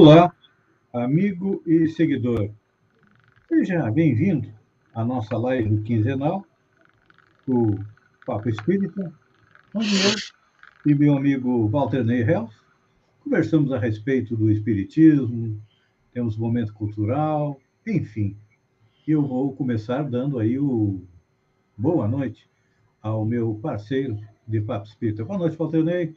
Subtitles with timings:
[0.00, 0.32] Olá,
[0.92, 2.52] amigo e seguidor.
[3.48, 4.48] Seja bem-vindo
[4.94, 6.46] à nossa live quinzenal,
[7.48, 7.76] o
[8.24, 9.12] Papo Espírita,
[9.74, 10.12] onde eu
[10.86, 12.54] e meu amigo Walter Ney Helf
[13.24, 15.60] conversamos a respeito do Espiritismo,
[16.12, 18.36] temos momento cultural, enfim.
[19.04, 21.02] Eu vou começar dando aí o
[21.76, 22.48] boa noite
[23.02, 25.24] ao meu parceiro de Papo Espírita.
[25.24, 26.14] Boa noite, Walter Ney.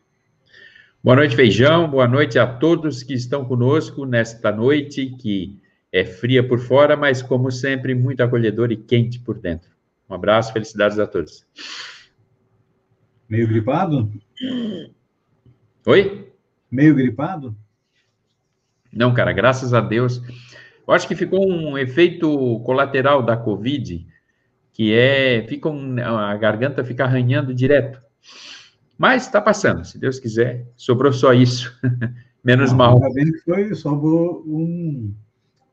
[1.04, 1.90] Boa noite, Feijão.
[1.90, 5.60] Boa noite a todos que estão conosco nesta noite que
[5.92, 9.72] é fria por fora, mas como sempre, muito acolhedor e quente por dentro.
[10.08, 11.44] Um abraço, felicidades a todos.
[13.28, 14.14] Meio gripado?
[15.88, 16.32] Oi?
[16.70, 17.58] Meio gripado?
[18.94, 20.22] Não, cara, graças a Deus.
[20.88, 24.06] Eu acho que ficou um efeito colateral da Covid,
[24.72, 28.00] que é fica um, a garganta fica arranhando direto.
[29.02, 30.64] Mas está passando, se Deus quiser.
[30.78, 31.76] Sobrou só isso.
[32.46, 32.98] Menos mal.
[32.98, 35.12] Ainda bem que foi, sobrou um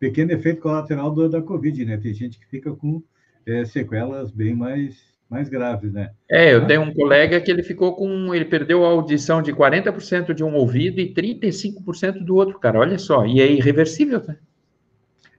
[0.01, 1.99] pequeno efeito colateral do, da Covid, né?
[1.99, 3.03] Tem gente que fica com
[3.45, 4.97] é, sequelas bem mais,
[5.29, 6.13] mais graves, né?
[6.27, 8.35] É, eu tenho um colega que ele ficou com.
[8.35, 12.79] Ele perdeu a audição de 40% de um ouvido e 35% do outro, cara.
[12.79, 14.37] Olha só, e é irreversível, tá?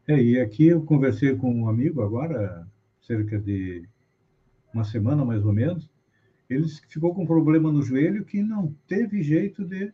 [0.08, 2.68] É, e aqui eu conversei com um amigo agora,
[3.02, 3.84] cerca de
[4.72, 5.89] uma semana mais ou menos,
[6.50, 9.94] ele ficou com um problema no joelho que não teve jeito de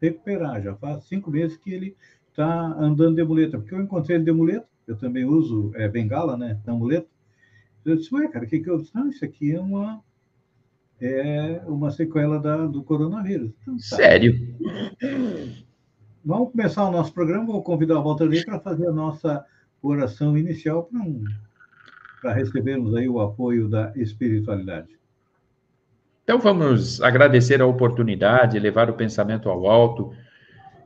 [0.00, 0.62] recuperar.
[0.62, 1.96] Já faz cinco meses que ele
[2.30, 6.36] está andando de muleta, porque eu encontrei ele de muleta, eu também uso é, bengala,
[6.36, 7.08] né, na muleta.
[7.84, 8.94] Eu disse, ué, cara, o que, que eu disse?
[8.94, 10.02] Não, isso aqui é uma,
[11.00, 13.52] é uma sequela da, do coronavírus.
[13.62, 13.82] Então, tá.
[13.82, 14.56] Sério?
[16.24, 19.44] Vamos começar o nosso programa, vou convidar o Walter Lee para fazer a nossa
[19.80, 21.24] oração inicial para um,
[22.34, 24.95] recebermos aí o apoio da espiritualidade.
[26.26, 30.12] Então vamos agradecer a oportunidade, levar o pensamento ao alto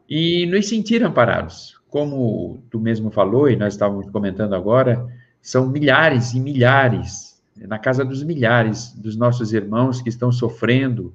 [0.07, 1.81] e nos sentir amparados.
[1.89, 5.09] Como tu mesmo falou e nós estávamos comentando agora,
[5.41, 11.15] são milhares e milhares, na casa dos milhares dos nossos irmãos que estão sofrendo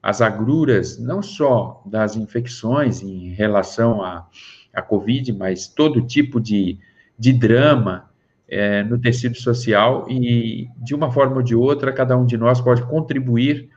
[0.00, 4.24] as agruras, não só das infecções em relação à,
[4.72, 6.78] à Covid, mas todo tipo de,
[7.18, 8.08] de drama,
[8.48, 12.60] é, no tecido social e, de uma forma ou de outra, cada um de nós
[12.60, 13.68] pode contribuir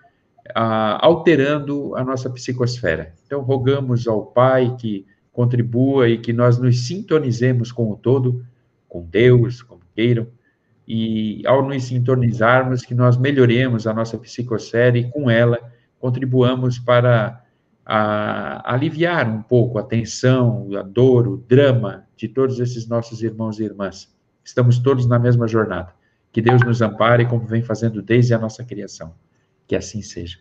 [0.53, 3.13] a, alterando a nossa psicosfera.
[3.25, 8.45] Então, rogamos ao Pai que contribua e que nós nos sintonizemos com o todo,
[8.89, 10.27] com Deus, como queiram,
[10.87, 15.59] e ao nos sintonizarmos, que nós melhoremos a nossa psicosfera e com ela
[15.99, 17.43] contribuamos para
[17.85, 23.59] a, aliviar um pouco a tensão, a dor, o drama de todos esses nossos irmãos
[23.59, 24.16] e irmãs.
[24.47, 25.93] Estamos todos na mesma jornada.
[26.31, 29.13] Que Deus nos ampare, como vem fazendo desde a nossa criação.
[29.67, 30.39] Que assim seja.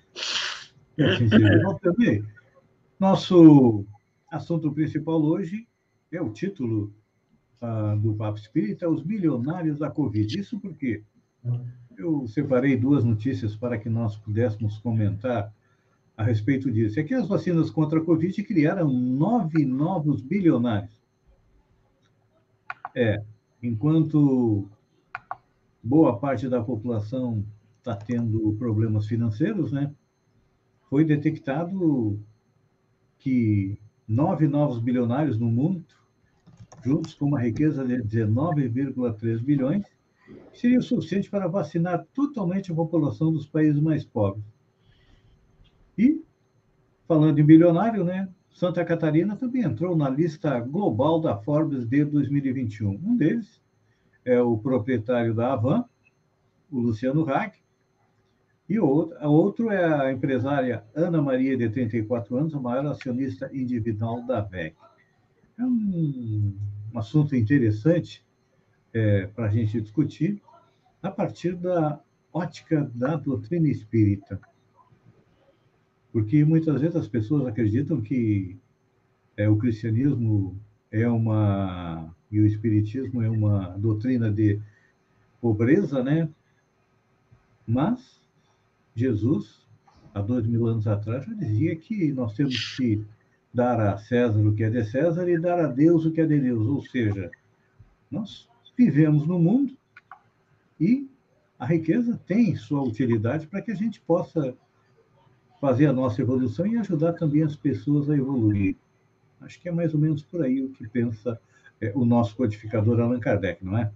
[3.01, 3.85] Nosso
[4.31, 5.67] assunto principal hoje
[6.13, 6.95] é o título
[7.61, 10.39] uh, do Papo Espírita, Os Milionários da Covid.
[10.39, 11.03] Isso porque
[11.99, 15.53] eu separei duas notícias para que nós pudéssemos comentar
[16.17, 17.01] a respeito disso.
[17.01, 20.97] É que as vacinas contra a Covid criaram nove novos bilionários.
[22.95, 23.21] É,
[23.63, 24.69] enquanto
[25.83, 27.45] boa parte da população
[27.79, 29.93] está tendo problemas financeiros, né?
[30.89, 32.21] Foi detectado
[33.19, 35.85] que nove novos bilionários no mundo,
[36.85, 39.85] juntos com uma riqueza de 19,3 bilhões,
[40.53, 44.45] seria o suficiente para vacinar totalmente a população dos países mais pobres.
[45.97, 46.23] E,
[47.07, 48.29] falando em bilionário, né?
[48.57, 52.91] Santa Catarina também entrou na lista global da Forbes de 2021.
[52.91, 53.61] Um deles
[54.25, 55.85] é o proprietário da Avan,
[56.73, 57.55] o Luciano Hack,
[58.67, 64.27] e outro, outro é a empresária Ana Maria, de 34 anos, a maior acionista individual
[64.27, 64.75] da VEC.
[65.59, 66.57] É um,
[66.95, 68.25] um assunto interessante
[68.95, 70.41] é, para a gente discutir
[71.03, 72.01] a partir da
[72.33, 74.41] ótica da doutrina espírita
[76.17, 78.57] porque muitas vezes as pessoas acreditam que
[79.37, 80.59] é, o cristianismo
[80.91, 84.59] é uma e o espiritismo é uma doutrina de
[85.43, 86.27] pobreza, né?
[87.67, 88.19] Mas
[88.95, 89.67] Jesus,
[90.15, 93.05] há dois mil anos atrás, já dizia que nós temos que
[93.53, 96.27] dar a César o que é de César e dar a Deus o que é
[96.27, 96.67] de Deus.
[96.67, 97.31] Ou seja,
[98.11, 99.77] nós vivemos no mundo
[100.81, 101.11] e
[101.59, 104.57] a riqueza tem sua utilidade para que a gente possa
[105.61, 108.77] fazer a nossa evolução e ajudar também as pessoas a evoluir.
[109.41, 111.39] Acho que é mais ou menos por aí o que pensa
[111.81, 113.91] é, o nosso codificador Allan Kardec, não é?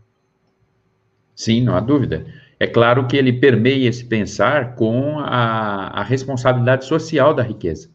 [1.35, 2.27] Sim, não há dúvida.
[2.59, 7.89] É claro que ele permeia esse pensar com a, a responsabilidade social da riqueza.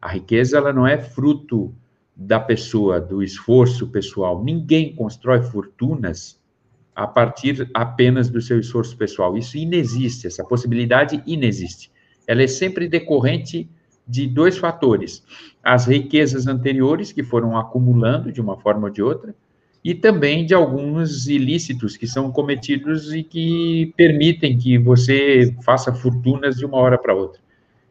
[0.00, 1.74] A riqueza ela não é fruto
[2.14, 4.42] da pessoa, do esforço pessoal.
[4.42, 6.40] Ninguém constrói fortunas
[6.94, 9.36] a partir apenas do seu esforço pessoal.
[9.36, 11.90] Isso inexiste, essa possibilidade inexiste.
[12.26, 13.68] Ela é sempre decorrente
[14.06, 15.24] de dois fatores:
[15.62, 19.34] as riquezas anteriores que foram acumulando de uma forma ou de outra,
[19.82, 26.56] e também de alguns ilícitos que são cometidos e que permitem que você faça fortunas
[26.56, 27.40] de uma hora para outra.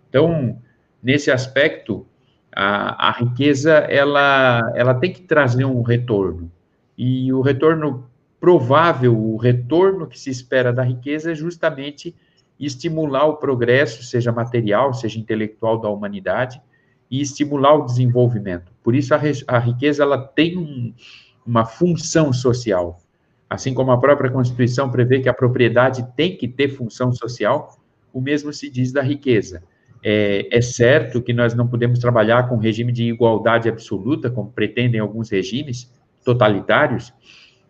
[0.10, 0.58] Então,
[1.02, 2.06] nesse aspecto,
[2.54, 6.52] a, a riqueza ela, ela tem que trazer um retorno.
[6.98, 8.10] E o retorno
[8.40, 12.16] provável, o retorno que se espera da riqueza é justamente
[12.60, 16.62] estimular o progresso, seja material, seja intelectual da humanidade,
[17.10, 18.72] e estimular o desenvolvimento.
[18.84, 20.94] Por isso, a, a riqueza ela tem um,
[21.46, 23.00] uma função social.
[23.50, 27.78] Assim como a própria Constituição prevê que a propriedade tem que ter função social,
[28.12, 29.64] o mesmo se diz da riqueza.
[30.04, 35.00] É, é, certo que nós não podemos trabalhar com regime de igualdade absoluta, como pretendem
[35.00, 35.92] alguns regimes
[36.24, 37.14] totalitários,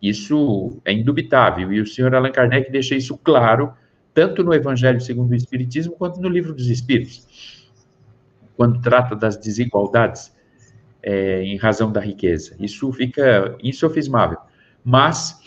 [0.02, 3.74] isso é indubitável, e o senhor Allan Kardec deixa isso claro,
[4.16, 7.68] tanto no Evangelho segundo o Espiritismo, quanto no Livro dos Espíritos,
[8.56, 10.34] quando trata das desigualdades
[11.04, 12.56] é, em razão da riqueza.
[12.58, 14.38] Isso fica insofismável.
[14.84, 15.38] Mas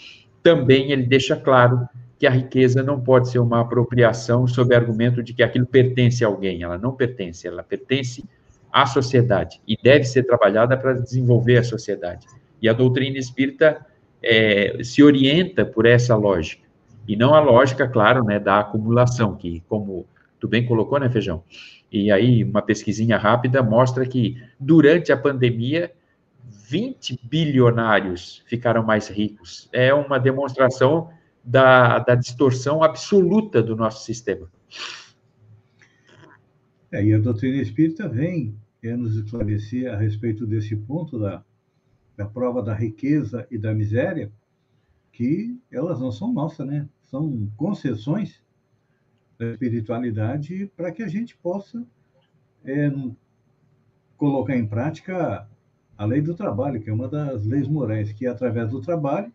[0.42, 1.88] também ele deixa claro
[2.18, 6.28] que a riqueza não pode ser uma apropriação sob argumento de que aquilo pertence a
[6.28, 6.62] alguém.
[6.62, 8.22] Ela não pertence, ela pertence
[8.70, 12.26] à sociedade e deve ser trabalhada para desenvolver a sociedade.
[12.60, 13.86] E a doutrina espírita
[14.22, 16.67] é, se orienta por essa lógica
[17.08, 20.06] e não a lógica, claro, né, da acumulação, que como
[20.38, 21.42] tu bem colocou, né, Feijão?
[21.90, 25.90] E aí, uma pesquisinha rápida mostra que, durante a pandemia,
[26.68, 29.70] 20 bilionários ficaram mais ricos.
[29.72, 31.08] É uma demonstração
[31.42, 34.46] da, da distorção absoluta do nosso sistema.
[36.92, 41.42] É, e a doutrina espírita vem é, nos esclarecer a respeito desse ponto da,
[42.14, 44.30] da prova da riqueza e da miséria,
[45.10, 46.86] que elas não são nossas, né?
[47.10, 48.42] São concessões
[49.38, 51.86] da espiritualidade para que a gente possa
[52.64, 52.90] é,
[54.16, 55.48] colocar em prática
[55.96, 59.32] a lei do trabalho, que é uma das leis morais, que através do trabalho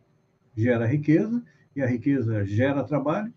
[0.55, 1.43] gera riqueza
[1.75, 3.33] e a riqueza gera trabalho.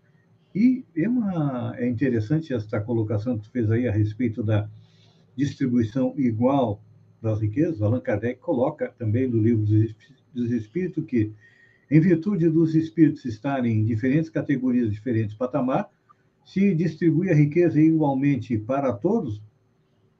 [0.53, 4.69] E é, é interessante esta colocação que tu fez aí a respeito da
[5.35, 6.81] distribuição igual
[7.21, 7.81] das riquezas.
[7.81, 9.65] Allan Kardec coloca também no livro
[10.33, 11.33] dos Espíritos que,
[11.89, 15.89] em virtude dos espíritos estarem em diferentes categorias, diferentes patamar,
[16.45, 19.41] se distribui a riqueza igualmente para todos,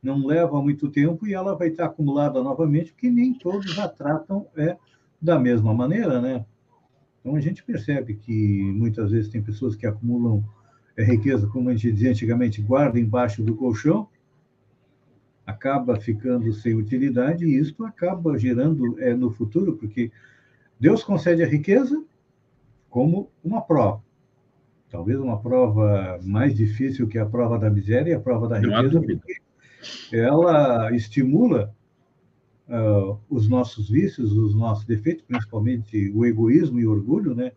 [0.01, 4.45] não leva muito tempo e ela vai estar acumulada novamente, porque nem todos a tratam
[4.55, 4.77] é,
[5.21, 6.45] da mesma maneira, né?
[7.19, 10.43] Então a gente percebe que muitas vezes tem pessoas que acumulam
[10.95, 14.07] é, riqueza, como a gente dizia antigamente, guarda embaixo do colchão,
[15.45, 20.11] acaba ficando sem utilidade e isso acaba gerando é, no futuro, porque
[20.79, 22.03] Deus concede a riqueza
[22.89, 24.01] como uma prova
[24.89, 29.01] talvez uma prova mais difícil que a prova da miséria e a prova da riqueza,
[29.01, 29.41] porque
[30.11, 31.73] ela estimula
[32.67, 37.51] uh, os nossos vícios, os nossos defeitos, principalmente o egoísmo e o orgulho, né?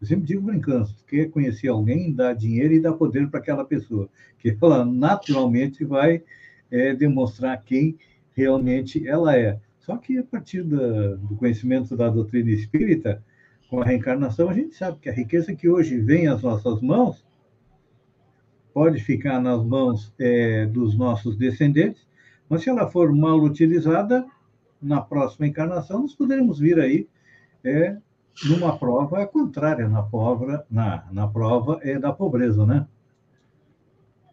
[0.00, 3.64] Eu sempre digo brincando, se quer conhecer alguém, dá dinheiro e dá poder para aquela
[3.64, 4.08] pessoa,
[4.38, 6.22] que ela naturalmente vai
[6.70, 7.96] é, demonstrar quem
[8.34, 9.60] realmente ela é.
[9.82, 13.22] Só que a partir da, do conhecimento da doutrina espírita,
[13.68, 17.24] com a reencarnação, a gente sabe que a riqueza que hoje vem às nossas mãos
[18.72, 22.06] pode ficar nas mãos é, dos nossos descendentes,
[22.48, 24.26] mas se ela for mal utilizada,
[24.80, 27.08] na próxima encarnação, nós poderemos vir aí
[27.64, 27.96] é,
[28.46, 32.86] numa prova contrária, na prova, na, na prova é, da pobreza, né?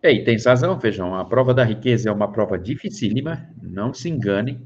[0.02, 4.10] É, e tem razão, Feijão, a prova da riqueza é uma prova dificílima, não se
[4.10, 4.66] engane,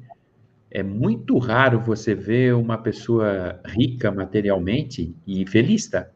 [0.74, 6.08] é muito raro você ver uma pessoa rica materialmente e feliz, tá?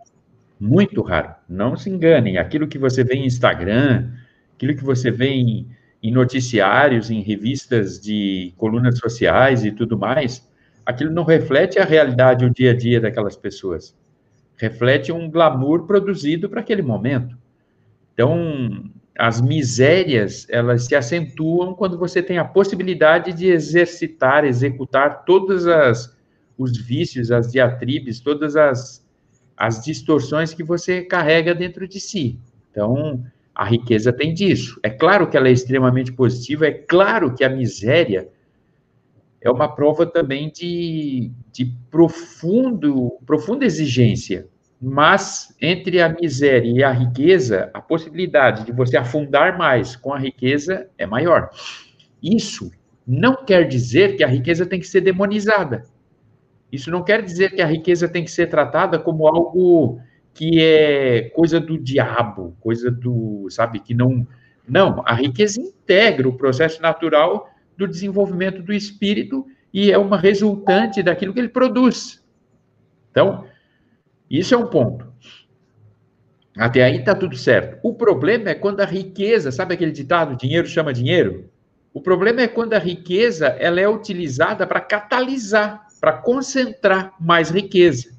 [0.59, 1.35] Muito raro.
[1.47, 2.39] Não se enganem.
[2.39, 4.11] Aquilo que você vê em Instagram,
[4.55, 5.67] aquilo que você vê em,
[6.01, 10.51] em noticiários, em revistas de colunas sociais e tudo mais,
[10.83, 13.95] aquilo não reflete a realidade, o dia a dia daquelas pessoas.
[14.55, 17.37] Reflete um glamour produzido para aquele momento.
[18.15, 25.65] Então, as misérias, elas se acentuam quando você tem a possibilidade de exercitar, executar todas
[25.65, 26.15] as
[26.57, 29.05] os vícios, as diatribes, todas as
[29.55, 32.39] as distorções que você carrega dentro de si.
[32.69, 34.79] Então, a riqueza tem disso.
[34.83, 38.29] É claro que ela é extremamente positiva, é claro que a miséria
[39.41, 44.47] é uma prova também de, de profundo, profunda exigência
[44.81, 50.19] mas entre a miséria e a riqueza, a possibilidade de você afundar mais com a
[50.19, 51.49] riqueza é maior.
[52.21, 52.71] Isso
[53.05, 55.83] não quer dizer que a riqueza tem que ser demonizada.
[56.71, 59.99] Isso não quer dizer que a riqueza tem que ser tratada como algo
[60.33, 64.27] que é coisa do diabo, coisa do, sabe, que não.
[64.67, 71.01] Não, a riqueza integra o processo natural do desenvolvimento do espírito e é uma resultante
[71.01, 72.21] daquilo que ele produz.
[73.09, 73.45] Então,
[74.29, 75.07] isso é um ponto.
[76.57, 77.79] Até aí está tudo certo.
[77.83, 81.49] O problema é quando a riqueza, sabe aquele ditado, dinheiro chama dinheiro?
[81.93, 88.15] O problema é quando a riqueza ela é utilizada para catalisar para concentrar mais riqueza.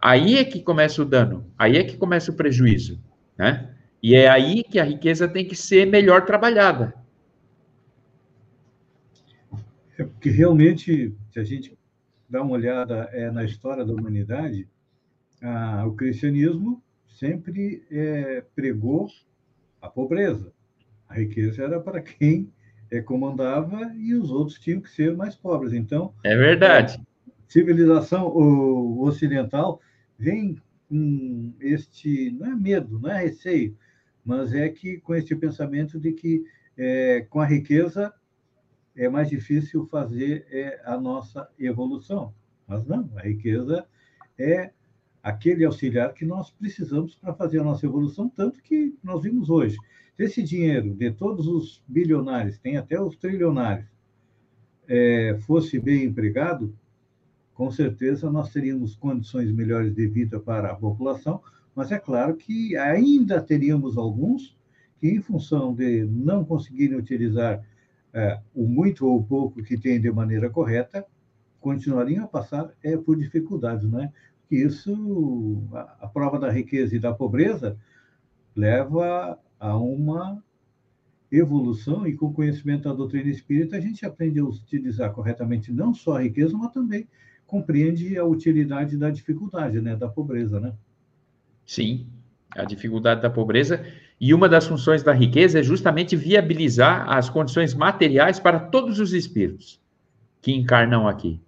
[0.00, 3.00] Aí é que começa o dano, aí é que começa o prejuízo,
[3.36, 3.74] né?
[4.02, 6.94] E é aí que a riqueza tem que ser melhor trabalhada.
[9.96, 11.78] É porque realmente, se a gente
[12.28, 14.66] dá uma olhada é, na história da humanidade,
[15.42, 19.08] a, o cristianismo sempre é, pregou
[19.80, 20.52] a pobreza.
[21.08, 22.50] A riqueza era para quem
[22.90, 25.72] é, comandava e os outros tinham que ser mais pobres.
[25.72, 27.02] Então, é verdade.
[27.26, 28.34] A civilização
[29.00, 29.80] ocidental
[30.18, 30.56] vem
[30.88, 33.76] com este não é medo, não é receio,
[34.24, 36.44] mas é que com este pensamento de que
[36.76, 38.12] é, com a riqueza
[38.94, 42.34] é mais difícil fazer é, a nossa evolução.
[42.66, 43.86] Mas não, a riqueza
[44.38, 44.70] é
[45.22, 49.76] aquele auxiliar que nós precisamos para fazer a nossa evolução, tanto que nós vimos hoje.
[50.16, 53.86] Se esse dinheiro de todos os bilionários, tem até os trilionários,
[54.88, 56.74] é, fosse bem empregado,
[57.54, 61.40] com certeza nós teríamos condições melhores de vida para a população,
[61.74, 64.56] mas é claro que ainda teríamos alguns
[65.00, 67.64] que, em função de não conseguirem utilizar
[68.12, 71.06] é, o muito ou pouco que têm de maneira correta,
[71.60, 74.12] continuariam a passar é, por dificuldades, né?
[74.48, 77.76] Que isso, a, a prova da riqueza e da pobreza
[78.54, 80.42] leva a uma
[81.30, 85.94] evolução e com o conhecimento da doutrina espírita a gente aprende a utilizar corretamente não
[85.94, 87.08] só a riqueza, mas também
[87.46, 90.74] compreende a utilidade da dificuldade, né, da pobreza, né?
[91.64, 92.06] Sim,
[92.50, 93.84] a dificuldade da pobreza
[94.20, 99.12] e uma das funções da riqueza é justamente viabilizar as condições materiais para todos os
[99.12, 99.80] espíritos
[100.40, 101.40] que encarnam aqui.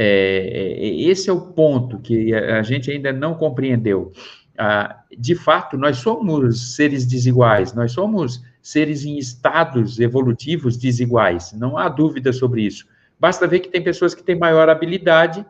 [0.00, 4.12] É, é, é esse é o ponto que a gente ainda não compreendeu
[4.58, 11.78] ah, de fato, nós somos seres desiguais, nós somos seres em estados evolutivos desiguais, não
[11.78, 12.84] há dúvida sobre isso.
[13.20, 15.46] Basta ver que tem pessoas que têm maior habilidade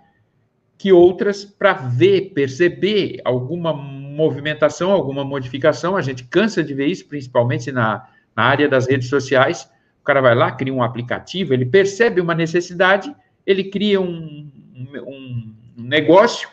[0.77, 5.97] que outras para ver, perceber alguma movimentação, alguma modificação.
[5.97, 9.69] A gente cansa de ver isso, principalmente na, na área das redes sociais.
[10.03, 13.13] O cara vai lá, cria um aplicativo, ele percebe uma necessidade,
[13.49, 16.51] ele cria um, um, negócio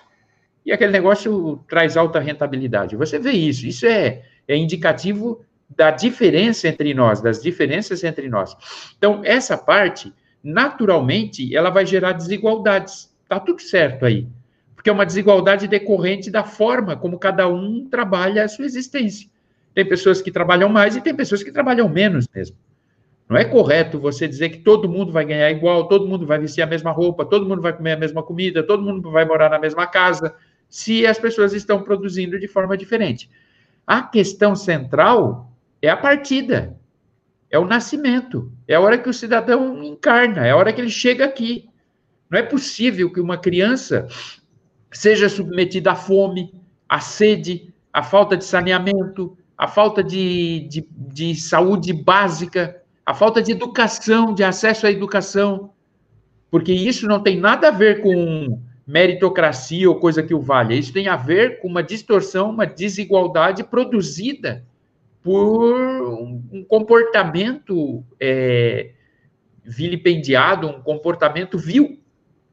[0.65, 2.95] e aquele negócio traz alta rentabilidade.
[2.95, 8.55] Você vê isso, isso é, é indicativo da diferença entre nós, das diferenças entre nós.
[8.97, 13.13] Então, essa parte, naturalmente, ela vai gerar desigualdades.
[13.27, 14.25] Tá tudo certo aí.
[14.73, 19.29] Porque é uma desigualdade decorrente da forma como cada um trabalha a sua existência.
[19.73, 22.55] Tem pessoas que trabalham mais e tem pessoas que trabalham menos mesmo.
[23.27, 26.62] Não é correto você dizer que todo mundo vai ganhar igual, todo mundo vai vestir
[26.62, 29.58] a mesma roupa, todo mundo vai comer a mesma comida, todo mundo vai morar na
[29.58, 30.36] mesma casa
[30.70, 33.29] se as pessoas estão produzindo de forma diferente.
[33.86, 35.51] A questão central
[35.82, 36.77] é a partida,
[37.50, 40.89] é o nascimento, é a hora que o cidadão encarna, é a hora que ele
[40.89, 41.70] chega aqui.
[42.29, 44.08] Não é possível que uma criança
[44.91, 46.53] seja submetida à fome,
[46.88, 53.41] à sede, à falta de saneamento, à falta de, de, de saúde básica, à falta
[53.41, 55.71] de educação, de acesso à educação,
[56.50, 60.74] porque isso não tem nada a ver com meritocracia ou coisa que o valha.
[60.74, 64.65] Isso tem a ver com uma distorção, uma desigualdade produzida
[65.21, 66.03] por
[66.53, 68.91] um comportamento é,
[69.63, 72.00] vilipendiado, um comportamento vil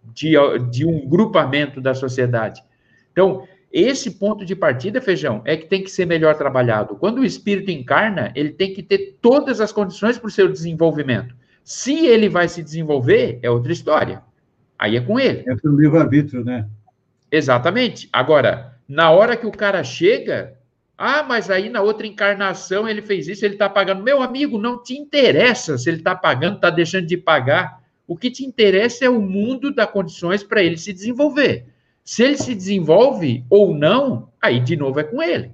[0.05, 0.33] de,
[0.71, 2.63] de um grupamento da sociedade.
[3.13, 6.97] Então, esse ponto de partida, Feijão, é que tem que ser melhor trabalhado.
[6.97, 11.35] Quando o espírito encarna, ele tem que ter todas as condições para o seu desenvolvimento.
[11.65, 14.23] Se ele vai se desenvolver, é outra história.
[14.79, 15.43] Aí é com ele.
[15.49, 16.69] É pelo livre-arbítrio, né?
[17.31, 18.11] Exatamente.
[18.13, 20.55] Agora, na hora que o cara chega,
[20.99, 24.03] ah, mas aí na outra encarnação ele fez isso, ele está pagando.
[24.03, 27.81] Meu amigo, não te interessa se ele está pagando, está deixando de pagar.
[28.07, 31.72] O que te interessa é o mundo das condições para ele se desenvolver.
[32.05, 35.53] Se ele se desenvolve ou não, aí de novo é com ele.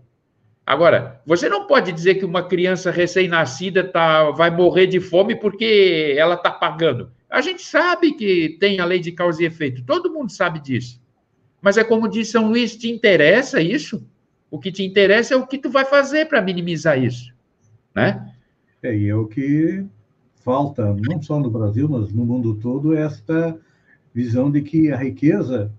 [0.64, 6.14] Agora, você não pode dizer que uma criança recém-nascida tá, vai morrer de fome porque
[6.17, 7.11] ela está pagando.
[7.28, 11.00] A gente sabe que tem a lei de causa e efeito, todo mundo sabe disso.
[11.61, 14.07] Mas é como disse São Luís, te interessa isso?
[14.50, 17.33] O que te interessa é o que tu vai fazer para minimizar isso,
[17.95, 18.33] né?
[18.83, 19.85] É, e é o que
[20.45, 23.59] falta, não só no Brasil, mas no mundo todo, esta
[24.14, 25.73] visão de que a riqueza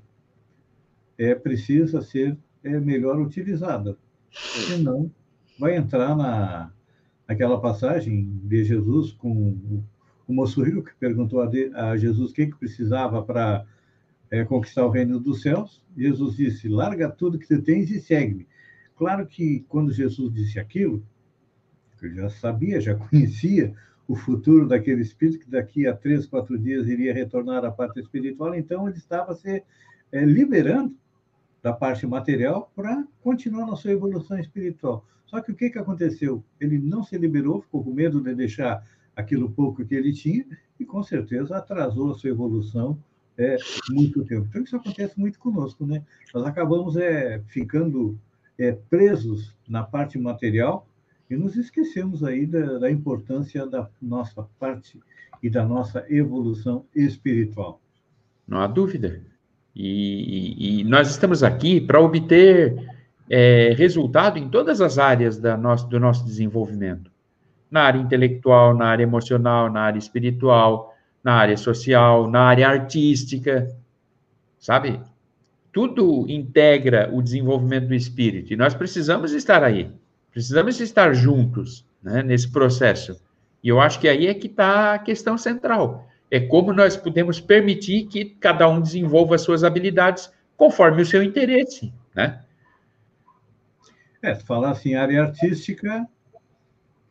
[1.19, 3.97] é precisa ser é, melhor utilizada.
[4.31, 5.11] Senão,
[5.59, 6.71] vai entrar na,
[7.27, 9.83] naquela passagem de Jesus com
[10.25, 13.65] o moço rico que perguntou a, de, a Jesus o que, que precisava para
[14.31, 15.83] é, conquistar o reino dos céus.
[15.97, 18.47] Jesus disse: larga tudo que você tens e segue-me.
[18.95, 21.03] Claro que quando Jesus disse aquilo,
[22.01, 23.73] ele já sabia, já conhecia
[24.07, 28.55] o futuro daquele espírito que daqui a três, quatro dias iria retornar à parte espiritual,
[28.55, 29.63] então ele estava se
[30.11, 30.95] é, liberando
[31.61, 35.05] da parte material para continuar na sua evolução espiritual.
[35.25, 36.43] Só que o que, que aconteceu?
[36.59, 38.83] Ele não se liberou, ficou com medo de deixar
[39.15, 40.45] aquilo pouco que ele tinha
[40.79, 42.97] e, com certeza, atrasou a sua evolução
[43.37, 43.57] é,
[43.89, 44.47] muito tempo.
[44.49, 46.03] Então, isso acontece muito conosco, né?
[46.33, 48.17] Nós acabamos é, ficando
[48.57, 50.87] é, presos na parte material
[51.29, 54.99] e nos esquecemos aí da, da importância da nossa parte
[55.41, 57.79] e da nossa evolução espiritual.
[58.47, 59.21] Não há dúvida.
[59.81, 62.85] E, e, nós estamos aqui para obter
[63.29, 67.09] é, resultado em todas as áreas da nosso, do nosso desenvolvimento.
[67.71, 70.93] Na área intelectual, na área emocional, na área espiritual,
[71.23, 73.73] na área social, na área artística,
[74.57, 74.99] sabe?
[75.71, 79.89] Tudo integra o desenvolvimento do espírito e nós precisamos estar aí,
[80.29, 83.17] precisamos estar juntos né, nesse processo.
[83.63, 87.39] E eu acho que aí é que está a questão central é como nós podemos
[87.39, 92.43] permitir que cada um desenvolva as suas habilidades conforme o seu interesse, né?
[94.21, 96.05] É, se falar assim, área artística,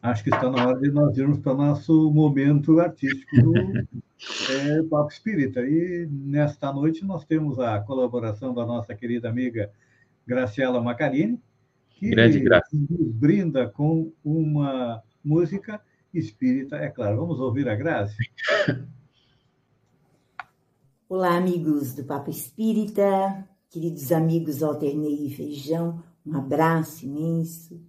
[0.02, 3.54] acho que está na hora de nós irmos para o nosso momento artístico do
[4.52, 5.62] é, Papo Espírita.
[5.62, 9.70] E nesta noite nós temos a colaboração da nossa querida amiga
[10.26, 11.40] Graciela Macarini,
[11.88, 12.44] que Grande
[12.90, 15.80] nos brinda com uma música
[16.12, 17.16] espírita, é claro.
[17.16, 18.14] Vamos ouvir a Graça?
[21.10, 27.80] Olá, amigos do Papo Espírita, queridos amigos Alternei e Feijão, um abraço imenso.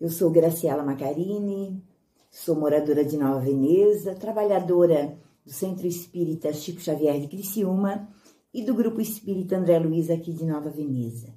[0.00, 1.82] Eu sou Graciela Macarini,
[2.30, 8.08] sou moradora de Nova Veneza, trabalhadora do Centro Espírita Chico Xavier de Criciúma
[8.54, 11.34] e do Grupo Espírita André Luiz aqui de Nova Veneza.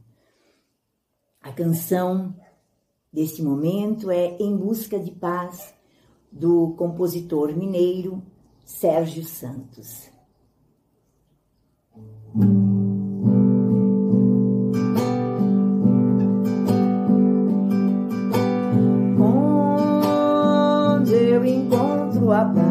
[1.41, 2.36] A canção
[3.12, 5.74] deste momento é Em Busca de Paz,
[6.32, 8.22] do compositor mineiro
[8.63, 10.09] Sérgio Santos.
[20.97, 22.61] Onde eu encontro a paz,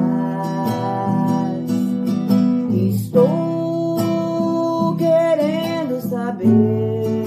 [2.73, 3.99] estou
[4.97, 7.18] querendo saber.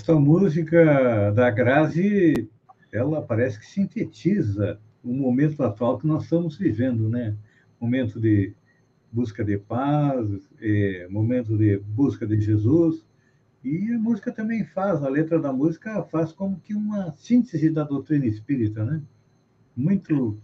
[0.00, 2.48] Esta música da Grazi,
[2.90, 7.36] ela parece que sintetiza o momento atual que nós estamos vivendo, né?
[7.78, 8.54] Momento de
[9.12, 10.26] busca de paz,
[10.58, 13.04] é, momento de busca de Jesus.
[13.62, 17.84] E a música também faz, a letra da música faz como que uma síntese da
[17.84, 19.02] doutrina espírita, né?
[19.76, 20.38] Muito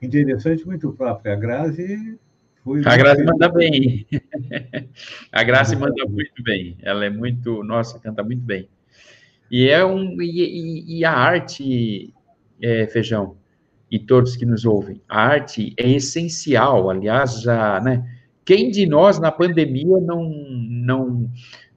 [0.00, 1.32] interessante, muito própria.
[1.32, 2.16] A Grazi
[2.68, 2.92] foi.
[2.92, 4.06] A Grazi manda bem.
[5.32, 6.76] A Grazi manda muito bem.
[6.82, 8.68] Ela é muito, nossa, canta muito bem.
[9.50, 12.12] E é um e, e- a arte,
[12.60, 13.36] é, feijão
[13.90, 16.90] e todos que nos ouvem, a arte é essencial.
[16.90, 18.04] Aliás, já, né?
[18.44, 20.28] Quem de nós na pandemia não
[20.68, 21.30] não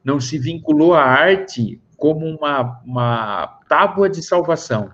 [0.04, 4.90] não se vinculou à arte como uma, uma tábua de salvação,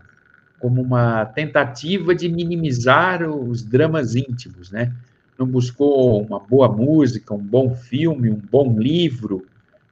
[0.59, 4.93] como uma tentativa de minimizar os dramas íntimos, né?
[5.37, 9.45] Não buscou uma boa música, um bom filme, um bom livro,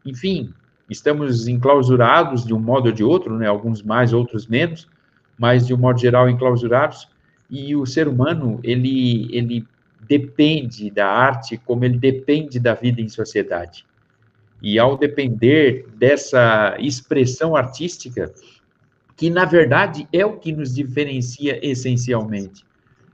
[0.06, 0.54] enfim,
[0.90, 3.48] estamos enclausurados de um modo ou de outro, né?
[3.48, 4.88] Alguns mais, outros menos,
[5.38, 7.08] mas de um modo geral enclausurados.
[7.50, 9.66] E o ser humano ele ele
[10.08, 13.86] depende da arte como ele depende da vida em sociedade.
[14.62, 18.32] E ao depender dessa expressão artística,
[19.18, 22.64] que na verdade é o que nos diferencia essencialmente,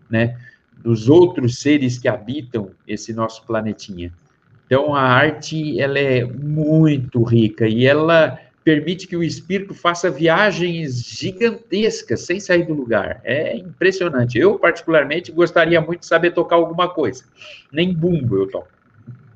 [0.09, 0.37] né?
[0.83, 4.11] Dos outros seres que habitam esse nosso planetinha.
[4.65, 11.03] Então, a arte, ela é muito rica e ela permite que o espírito faça viagens
[11.03, 13.19] gigantescas sem sair do lugar.
[13.23, 14.37] É impressionante.
[14.37, 17.23] Eu, particularmente, gostaria muito de saber tocar alguma coisa.
[17.71, 18.69] Nem bumbo eu toco.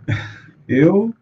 [0.68, 1.14] Eu,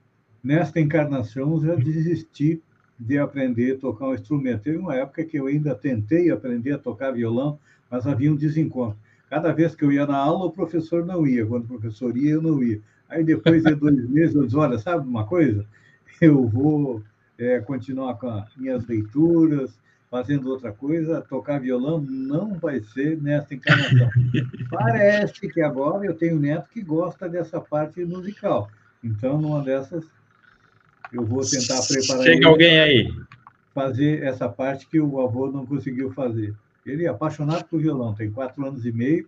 [0.41, 2.61] nesta encarnação, já desisti
[2.97, 4.61] de aprender a tocar um instrumento.
[4.61, 7.59] Teve uma época que eu ainda tentei aprender a tocar violão,
[7.91, 8.97] mas havia um desencontro.
[9.33, 11.43] Cada vez que eu ia na aula, o professor não ia.
[11.43, 12.79] Quando o professor ia, eu não ia.
[13.09, 15.65] Aí depois de dois meses, eu disse, olha, sabe uma coisa?
[16.21, 17.01] Eu vou
[17.39, 19.75] é, continuar com as minhas leituras,
[20.11, 24.07] fazendo outra coisa, tocar violão não vai ser nessa encarnação.
[24.69, 28.69] Parece que agora eu tenho um neto que gosta dessa parte musical.
[29.03, 30.05] Então, numa dessas,
[31.11, 33.11] eu vou tentar preparar Chega alguém aí.
[33.73, 36.53] fazer essa parte que o avô não conseguiu fazer.
[36.85, 39.27] Ele é apaixonado por violão, tem quatro anos e meio,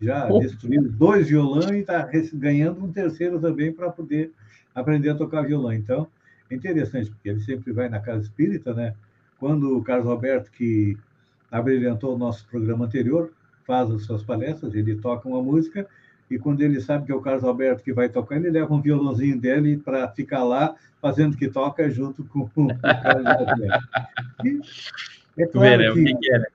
[0.00, 0.38] já Oh.
[0.40, 4.32] destruiu dois violões e está ganhando um terceiro também para poder
[4.74, 5.72] aprender a tocar violão.
[5.72, 6.06] Então,
[6.50, 8.94] é interessante, porque ele sempre vai na casa espírita, né?
[9.38, 10.96] Quando o Carlos Alberto, que
[11.50, 13.30] abrilhantou o nosso programa anterior,
[13.66, 15.86] faz as suas palestras, ele toca uma música,
[16.30, 18.80] e quando ele sabe que é o Carlos Alberto que vai tocar, ele leva um
[18.80, 22.50] violãozinho dele para ficar lá fazendo que toca junto com o
[22.80, 23.88] Carlos Alberto.
[24.44, 24.60] E
[25.42, 26.46] é claro O que que que é, né?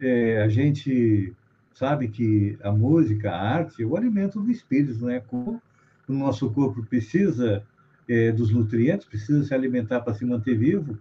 [0.00, 1.32] É, a gente
[1.72, 5.20] sabe que a música, a arte, é o alimento do espírito, né?
[5.26, 5.60] Como
[6.08, 7.62] o nosso corpo precisa
[8.08, 10.98] é, dos nutrientes, precisa se alimentar para se manter vivo,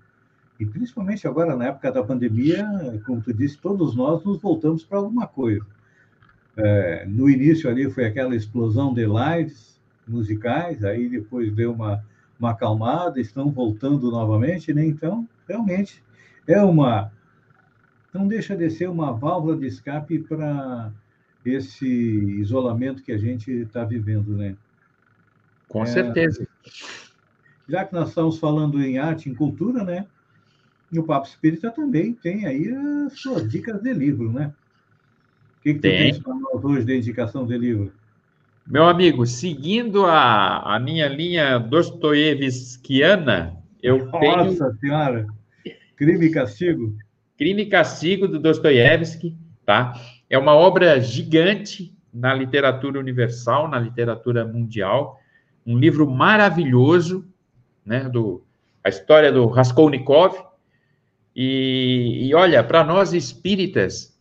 [0.60, 2.66] e principalmente agora, na época da pandemia,
[3.06, 5.66] como tu disse, todos nós nos voltamos para alguma coisa.
[6.58, 12.04] É, no início ali foi aquela explosão de lives musicais, aí depois deu uma,
[12.40, 14.86] uma acalmada, estão voltando novamente, né?
[14.86, 16.02] Então, realmente,
[16.48, 17.12] é uma
[18.16, 20.92] não deixa de ser uma válvula de escape para
[21.46, 21.86] esse
[22.40, 24.56] isolamento que a gente está vivendo, né?
[25.68, 25.88] Com É.
[25.88, 26.48] certeza.
[27.68, 30.08] Já que nós estamos falando em arte, em cultura, né?
[30.92, 32.72] E o Papo Espírita também tem aí
[33.06, 34.54] as suas dicas de livro, né?
[35.60, 35.98] O que, que tu Tem.
[35.98, 37.92] tens para nós hoje de indicação de livro?
[38.66, 45.28] Meu amigo, seguindo a, a minha linha dostoievskiana, eu tenho Nossa Senhora!
[45.96, 46.96] Crime e Castigo?
[47.38, 50.00] Crime e Castigo, do Dostoiévski, tá?
[50.30, 55.20] É uma obra gigante na literatura universal, na literatura mundial,
[55.66, 57.26] um livro maravilhoso,
[57.86, 58.44] né, do
[58.84, 60.36] a história do Raskolnikov.
[61.36, 64.16] E, e olha, para nós espíritas,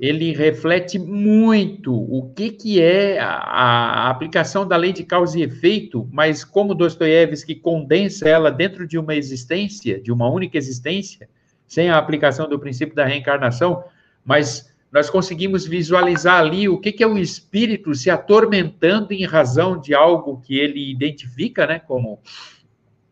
[0.00, 5.42] ele reflete muito o que, que é a, a, aplicação da lei de causa e
[5.42, 11.28] efeito, mas como Dostoiévski condensa ela dentro de uma existência, de uma única existência,
[11.70, 13.84] sem a aplicação do princípio da reencarnação,
[14.24, 19.78] mas nós conseguimos visualizar ali o que, que é o espírito se atormentando em razão
[19.78, 22.18] de algo que ele identifica né, como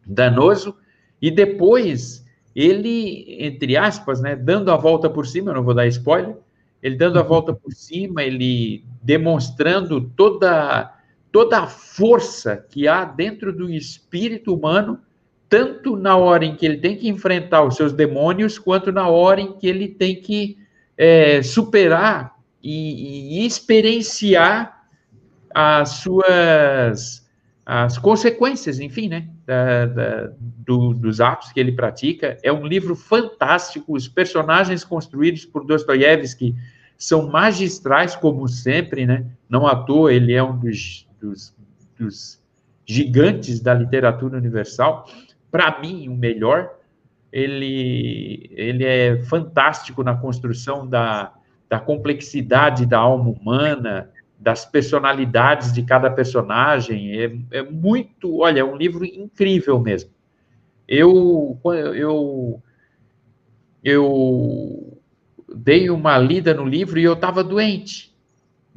[0.05, 0.77] danoso,
[1.23, 5.87] e depois ele, entre aspas, né, dando a volta por cima, eu não vou dar
[5.87, 6.37] spoiler,
[6.83, 10.93] ele dando a volta por cima, ele demonstrando toda,
[11.31, 14.99] toda a força que há dentro do espírito humano,
[15.49, 19.41] tanto na hora em que ele tem que enfrentar os seus demônios, quanto na hora
[19.41, 20.59] em que ele tem que
[20.97, 24.85] é, superar e, e experienciar
[25.55, 27.27] as suas
[27.71, 32.39] as consequências, enfim, né, da, da, do, dos atos que ele pratica.
[32.43, 36.55] É um livro fantástico, os personagens construídos por Dostoiévski
[36.97, 41.55] são magistrais, como sempre, né, não à toa ele é um dos, dos,
[41.99, 42.41] dos
[42.87, 45.07] gigantes da literatura universal,
[45.51, 46.79] para mim, o melhor,
[47.33, 51.33] ele, ele é fantástico na construção da,
[51.69, 57.21] da complexidade da alma humana, das personalidades de cada personagem.
[57.21, 60.11] É, é muito, olha, é um livro incrível mesmo.
[60.87, 61.59] Eu,
[61.95, 62.63] eu,
[63.85, 64.99] eu
[65.55, 68.08] dei uma lida no livro e eu estava doente.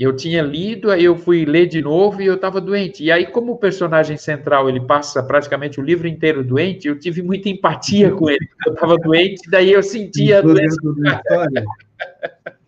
[0.01, 3.03] Eu tinha lido, aí eu fui ler de novo e eu estava doente.
[3.03, 7.21] E aí, como o personagem central ele passa praticamente o livro inteiro doente, eu tive
[7.21, 8.49] muita empatia com ele.
[8.65, 10.75] Eu estava doente, daí eu sentia a doença.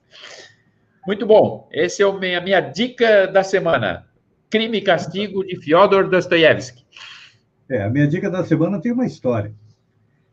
[1.08, 1.68] Muito bom.
[1.72, 4.06] Esse é a minha, dica da semana.
[4.52, 6.86] Crime e Castigo de Fyodor Dostoiévski.
[7.68, 9.52] É, a minha dica da semana tem uma história.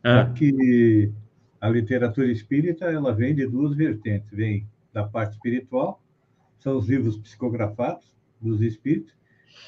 [0.05, 0.31] Ah.
[0.37, 1.11] Que
[1.59, 4.29] a literatura espírita ela vem de duas vertentes.
[4.31, 6.03] Vem da parte espiritual,
[6.61, 9.15] são os livros psicografados dos espíritos,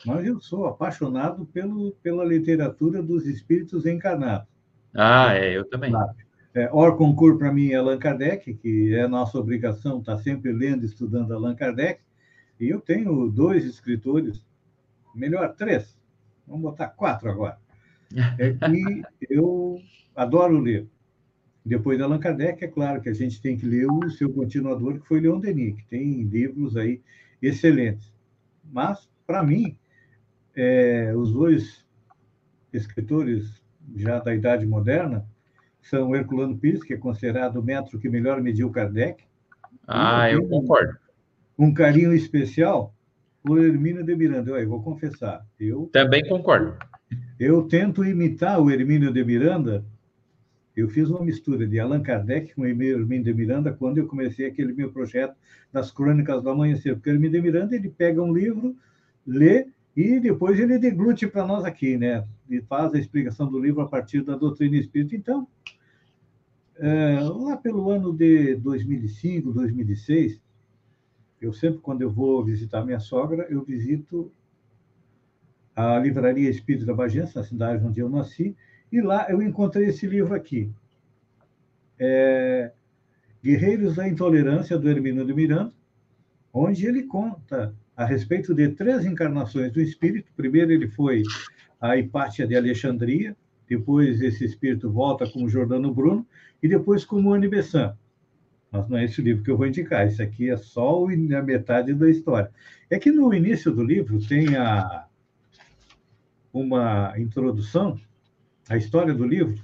[0.06, 4.46] mas eu sou apaixonado pelo, pela literatura dos espíritos encarnados.
[4.94, 5.92] Ah, é, eu também.
[6.54, 10.52] É, Or concurso para mim é Allan Kardec, que é nossa obrigação estar tá sempre
[10.52, 12.00] lendo e estudando Allan Kardec.
[12.60, 14.44] E eu tenho dois escritores,
[15.14, 15.98] melhor, três,
[16.46, 17.58] vamos botar quatro agora,
[18.38, 19.80] é que eu
[20.14, 20.86] adoro ler.
[21.64, 25.00] Depois de Allan Kardec, é claro que a gente tem que ler o seu continuador,
[25.00, 27.00] que foi Leon Denis, que tem livros aí
[27.40, 28.12] excelentes.
[28.64, 29.76] Mas, para mim,
[30.56, 31.86] é, os dois
[32.72, 33.62] escritores
[33.96, 35.26] já da Idade Moderna,
[35.80, 39.24] são Herculano Pires, que é considerado o metro que melhor mediu Kardec.
[39.86, 40.96] Ah, eu concordo.
[41.58, 42.94] Um carinho especial
[43.42, 44.52] por Hermínio de Miranda.
[44.52, 45.44] Eu, vou confessar.
[45.58, 46.76] Eu também concordo.
[47.38, 49.84] Eu tento imitar o Hermínio de Miranda.
[50.76, 54.72] Eu fiz uma mistura de Allan Kardec com Hermínio de Miranda quando eu comecei aquele
[54.72, 55.36] meu projeto
[55.70, 56.94] das Crônicas do Amanhecer.
[56.94, 58.74] Porque Hermínio de Miranda ele pega um livro,
[59.26, 62.26] lê e depois ele deglute para nós aqui, né?
[62.48, 65.14] E faz a explicação do livro a partir da doutrina espírita.
[65.14, 65.46] Então,
[66.76, 70.40] é, lá pelo ano de 2005, 2006,
[71.40, 74.32] eu sempre, quando eu vou visitar minha sogra, eu visito
[75.74, 78.56] a Livraria Espírita da Bagença, na cidade onde eu nasci,
[78.92, 80.70] e lá eu encontrei esse livro aqui.
[81.98, 82.72] É,
[83.42, 85.72] Guerreiros da Intolerância, do Hermínio de Miranda,
[86.52, 90.30] onde ele conta a respeito de três encarnações do espírito.
[90.36, 91.22] Primeiro ele foi
[91.80, 93.36] a Hipátia de Alexandria,
[93.68, 96.26] depois esse espírito volta com o Jordano Bruno,
[96.62, 97.96] e depois com o Moane Bessan.
[98.70, 101.92] Mas não é esse livro que eu vou indicar, esse aqui é só a metade
[101.94, 102.50] da história.
[102.88, 105.06] É que no início do livro tem a,
[106.52, 107.98] uma introdução,
[108.72, 109.62] a história do livro,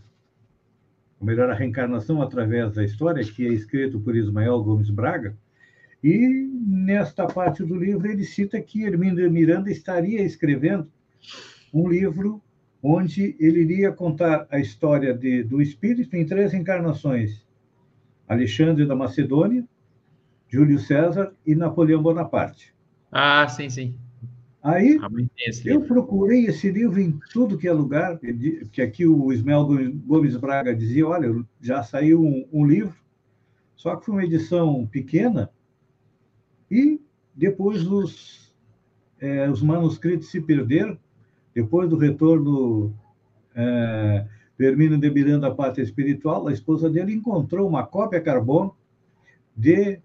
[1.19, 5.35] ou melhor, a reencarnação através da história, que é escrito por Ismael Gomes Braga,
[6.05, 10.87] e nesta parte do livro ele cita que Hermínio Miranda estaria escrevendo
[11.73, 12.43] um livro
[12.83, 17.47] onde ele iria contar a história de, do espírito em três encarnações:
[18.29, 19.67] Alexandre da Macedônia,
[20.49, 22.75] Júlio César e Napoleão Bonaparte.
[23.11, 23.99] Ah, sim, sim.
[24.63, 24.99] Aí
[25.65, 28.19] eu procurei esse livro em tudo que é lugar,
[28.73, 29.67] que aqui o Ismael
[30.05, 32.95] Gomes Braga dizia, olha, já saiu um, um livro,
[33.77, 35.51] só que foi uma edição pequena,
[36.69, 37.01] e
[37.35, 38.53] depois os,
[39.21, 40.99] é, os manuscritos se perderam,
[41.55, 42.93] depois do retorno
[43.55, 44.27] é,
[44.59, 48.75] do Hermínio de Miranda à pátria espiritual, a esposa dele encontrou uma cópia carbono
[49.57, 50.01] de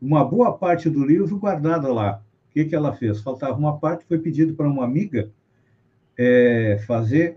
[0.00, 2.22] uma boa parte do livro guardada lá.
[2.50, 3.20] O que, que ela fez?
[3.20, 5.30] Faltava uma parte, foi pedido para uma amiga
[6.18, 7.34] é, fazer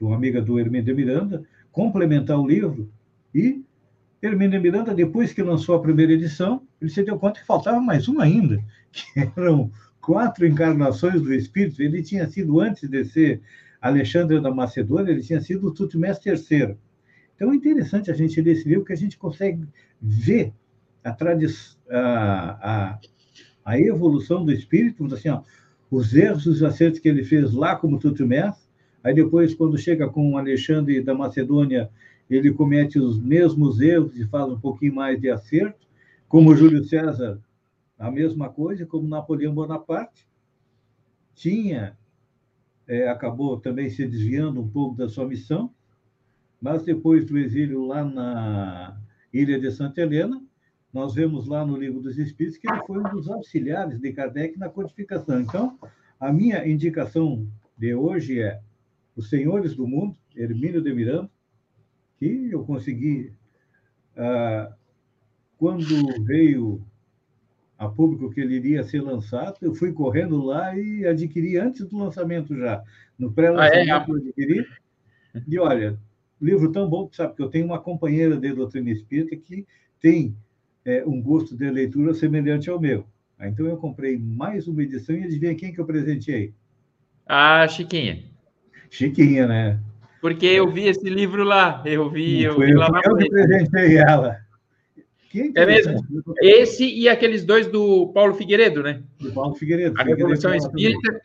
[0.00, 2.90] uma amiga do Hermínio Miranda, complementar o livro
[3.34, 3.64] e
[4.20, 8.08] Hermínio Miranda, depois que lançou a primeira edição, ele se deu conta que faltava mais
[8.08, 9.02] uma ainda, que
[9.36, 9.70] eram
[10.00, 11.82] quatro encarnações do Espírito.
[11.82, 13.40] Ele tinha sido, antes de ser
[13.80, 16.76] Alexandre da Macedônia, ele tinha sido Tutmés III.
[17.34, 19.66] Então é interessante a gente ler esse livro, que a gente consegue
[20.00, 20.52] ver
[21.02, 22.98] a, a, a,
[23.64, 25.42] a evolução do Espírito, assim, ó,
[25.90, 28.68] os erros e os acertos que ele fez lá como Tutmés,
[29.02, 31.90] aí depois, quando chega com Alexandre da Macedônia,
[32.28, 35.86] ele comete os mesmos erros e faz um pouquinho mais de acerto,
[36.28, 37.40] como Júlio César,
[37.98, 40.26] a mesma coisa, como Napoleão Bonaparte,
[41.34, 41.96] tinha,
[42.86, 45.72] é, acabou também se desviando um pouco da sua missão,
[46.60, 49.00] mas depois do exílio lá na
[49.32, 50.42] ilha de Santa Helena,
[50.94, 54.56] nós vemos lá no Livro dos Espíritos que ele foi um dos auxiliares de Kardec
[54.56, 55.40] na codificação.
[55.40, 55.76] Então,
[56.20, 57.44] a minha indicação
[57.76, 58.60] de hoje é
[59.16, 61.28] Os Senhores do Mundo, Hermínio de Miranda,
[62.16, 63.32] que eu consegui,
[64.16, 64.72] ah,
[65.58, 65.84] quando
[66.22, 66.80] veio
[67.76, 71.98] a público que ele iria ser lançado, eu fui correndo lá e adquiri antes do
[71.98, 72.84] lançamento já.
[73.18, 74.10] No pré-lançamento ah, é?
[74.10, 74.66] eu adquiri.
[75.48, 75.98] E olha,
[76.40, 79.66] livro tão bom, sabe que eu tenho uma companheira de doutrina espírita que
[80.00, 80.36] tem
[80.84, 83.06] é, um gosto de leitura semelhante ao meu.
[83.40, 86.52] Então eu comprei mais uma edição e adivinha quem que eu presenteei?
[87.26, 88.22] A Chiquinha.
[88.90, 89.80] Chiquinha, né?
[90.20, 93.98] Porque eu vi esse livro lá, eu vi, eu vi lá na Eu que presentei
[93.98, 94.38] ela.
[95.54, 96.02] é mesmo?
[96.40, 99.02] Esse e aqueles dois do Paulo Figueiredo, né?
[99.20, 100.00] Do Paulo Figueiredo.
[100.00, 101.20] A Revolução Espírita.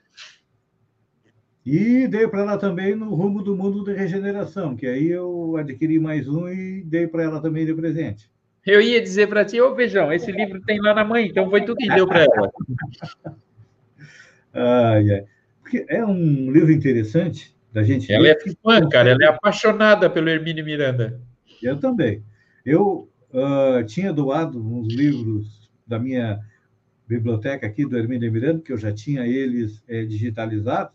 [1.66, 6.00] E dei para ela também no rumo do mundo de regeneração, que aí eu adquiri
[6.00, 8.30] mais um e dei para ela também de presente.
[8.70, 11.62] Eu ia dizer para ti, ô Beijão, esse livro tem lá na mãe, então foi
[11.66, 12.52] tudo que deu para ela.
[14.54, 15.26] ai, ai.
[15.62, 18.12] Porque é um livro interessante, da gente.
[18.12, 21.20] Ela é fã, cara, ela é apaixonada pelo Hermínio Miranda.
[21.62, 22.24] Eu também.
[22.66, 26.40] Eu uh, tinha doado uns livros da minha
[27.08, 30.94] biblioteca aqui do Hermínio Miranda, que eu já tinha eles é, digitalizados.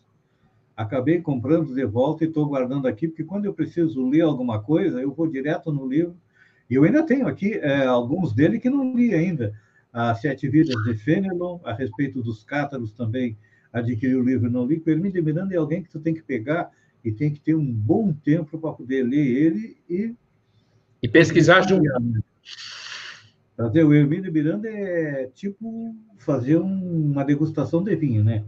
[0.77, 5.01] Acabei comprando de volta e estou guardando aqui, porque quando eu preciso ler alguma coisa,
[5.01, 6.17] eu vou direto no livro.
[6.75, 9.55] E eu ainda tenho aqui é, alguns dele que não li ainda.
[9.93, 13.39] As Sete Vidas de Fenelon, a respeito dos cátaros também
[13.73, 16.73] adquirir o livro não li, Hermínio de Miranda é alguém que tu tem que pegar
[17.05, 20.17] e tem que ter um bom tempo para poder ler ele e...
[21.01, 21.85] E pesquisar junto.
[23.57, 28.43] Fazer o Hermínio Miranda é tipo fazer uma degustação de vinho, né?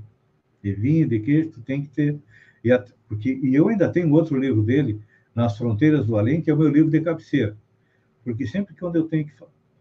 [0.60, 2.18] De vinho, de queijo, tu tem que ter...
[2.64, 2.76] E,
[3.08, 5.00] porque, e eu ainda tenho outro livro dele,
[5.32, 7.56] Nas Fronteiras do Além, que é o meu livro de cabeceira.
[8.26, 9.32] Porque sempre que eu tenho que...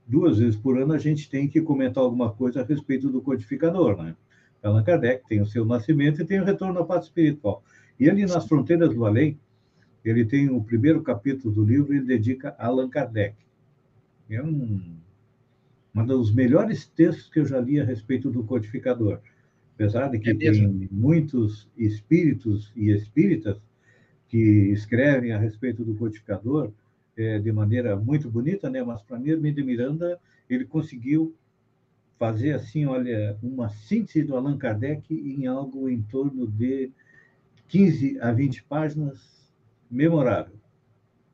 [0.06, 3.98] Duas vezes por ano a gente tem que comentar alguma coisa a respeito do codificador,
[3.98, 4.16] né?
[4.62, 7.64] Allan Kardec tem o seu nascimento e tem o retorno à parte espiritual.
[8.00, 9.40] E ali nas fronteiras do além,
[10.04, 13.36] ele tem o primeiro capítulo do livro, ele dedica a Allan Kardec.
[14.30, 14.96] É um,
[15.96, 19.22] um dos melhores textos que eu já li a respeito do codificador.
[19.74, 23.60] Apesar de que é tem muitos espíritos e espíritas
[24.28, 24.38] que
[24.72, 26.72] escrevem a respeito do codificador
[27.17, 28.84] é, de maneira muito bonita, né?
[28.84, 31.36] mas para mim, Hermínio de Miranda, ele conseguiu
[32.17, 36.91] fazer assim, olha, uma síntese do Allan Kardec em algo em torno de
[37.67, 39.54] 15 a 20 páginas
[39.89, 40.56] memorável.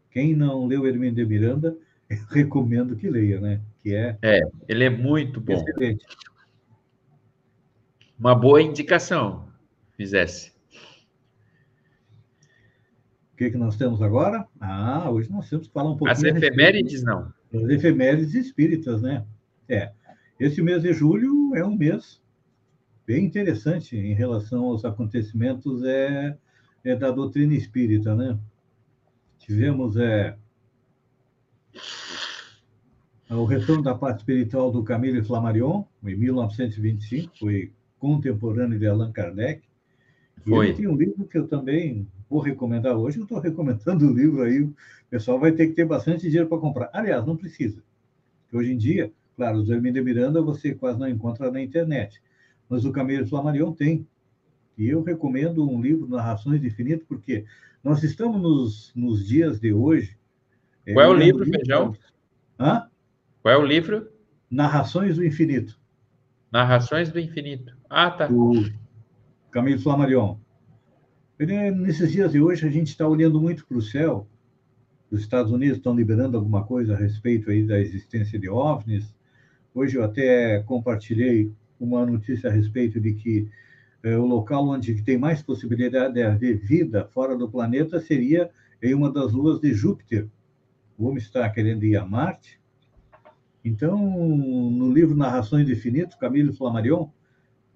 [0.09, 1.77] Quem não leu Hermínio de Miranda,
[2.09, 3.61] eu recomendo que leia, né?
[3.81, 5.53] Que é É, ele é muito bom.
[5.53, 6.05] Excelente.
[8.19, 9.47] Uma boa indicação,
[9.97, 10.50] fizesse.
[13.41, 14.47] O que, que nós temos agora?
[14.59, 16.11] Ah, hoje nós temos que falar um pouquinho.
[16.11, 17.33] As efemérides, não.
[17.51, 19.25] As efemérides espíritas, né?
[19.67, 19.91] É.
[20.39, 22.21] Esse mês de julho é um mês
[23.03, 26.37] bem interessante em relação aos acontecimentos é,
[26.83, 28.37] é da doutrina espírita, né?
[29.39, 30.37] Tivemos é,
[33.27, 39.63] o retorno da parte espiritual do Camille Flammarion, em 1925, foi contemporâneo de Allan Kardec.
[40.47, 40.67] Foi.
[40.67, 43.19] E ele tem um livro que eu também vou recomendar hoje.
[43.19, 44.73] Eu estou recomendando o livro aí, o
[45.09, 46.89] pessoal vai ter que ter bastante dinheiro para comprar.
[46.91, 47.83] Aliás, não precisa.
[48.51, 52.21] Hoje em dia, Claro, o Hermínio de Miranda você quase não encontra na internet,
[52.69, 54.07] mas o Camilo Flammarion tem.
[54.77, 57.45] E eu recomendo um livro, Narrações do Infinito, porque
[57.83, 60.15] nós estamos nos, nos dias de hoje.
[60.85, 61.95] É, Qual é, o livro, Feijão?
[62.59, 62.87] Hã?
[63.41, 64.11] Qual é o livro?
[64.49, 65.79] Narrações do Infinito.
[66.51, 67.75] Narrações do Infinito.
[67.89, 68.27] Ah, tá.
[68.31, 68.53] O
[69.49, 70.37] Camilo Flammarion.
[71.43, 74.27] Nesses dias de hoje, a gente está olhando muito para o céu.
[75.09, 79.11] Os Estados Unidos estão liberando alguma coisa a respeito aí da existência de OVNIs.
[79.73, 83.49] Hoje eu até compartilhei uma notícia a respeito de que
[84.03, 88.93] é, o local onde tem mais possibilidade de haver vida fora do planeta seria em
[88.93, 90.27] uma das luas de Júpiter.
[90.95, 92.61] O homem está querendo ir a Marte.
[93.65, 97.09] Então, no livro Narrações do Infinito, Camilo Flammarion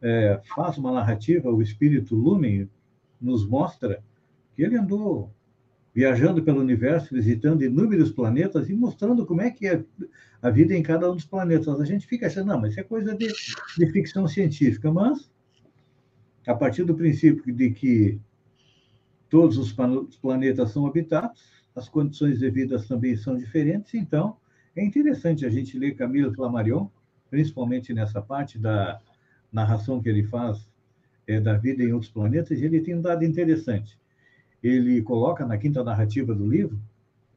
[0.03, 2.69] é, faz uma narrativa, o espírito Lumen
[3.19, 4.03] nos mostra
[4.55, 5.33] que ele andou
[5.93, 9.81] viajando pelo universo, visitando inúmeros planetas e mostrando como é que é
[10.41, 11.79] a vida em cada um dos planetas.
[11.79, 13.27] A gente fica achando, não, mas isso é coisa de,
[13.77, 15.31] de ficção científica, mas
[16.45, 18.19] a partir do princípio de que
[19.29, 19.73] todos os
[20.17, 21.41] planetas são habitados,
[21.73, 24.37] as condições de vida também são diferentes, então
[24.75, 26.87] é interessante a gente ler Camilo Flammarion,
[27.29, 28.99] principalmente nessa parte da
[29.51, 30.69] narração que ele faz
[31.27, 33.97] é, da vida em outros planetas, ele tem um dado interessante.
[34.63, 36.79] Ele coloca na quinta narrativa do livro,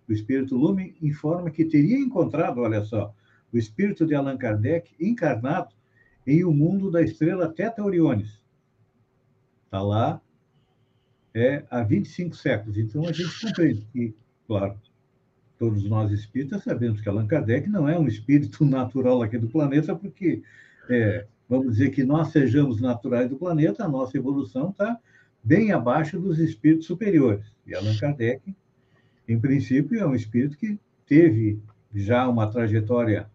[0.09, 3.15] o espírito Lume informa que teria encontrado, olha só,
[3.53, 5.75] o espírito de Allan Kardec encarnado
[6.27, 8.39] em o um mundo da estrela Teta Oriones,
[9.69, 10.19] Está lá
[11.35, 12.79] é, há 25 séculos.
[12.79, 14.15] Então, a gente compreende que,
[14.47, 14.81] claro,
[15.59, 19.95] todos nós espíritas sabemos que Allan Kardec não é um espírito natural aqui do planeta,
[19.95, 20.43] porque,
[20.89, 24.99] é, vamos dizer que nós sejamos naturais do planeta, a nossa evolução está
[25.43, 27.47] bem abaixo dos espíritos superiores.
[27.67, 28.55] E Allan Kardec,
[29.27, 31.61] em princípio, é um espírito que teve
[31.95, 33.31] já uma trajetória